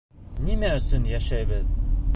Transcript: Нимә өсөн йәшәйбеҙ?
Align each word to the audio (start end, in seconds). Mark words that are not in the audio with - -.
Нимә 0.47 0.71
өсөн 0.79 1.05
йәшәйбеҙ? 1.13 1.71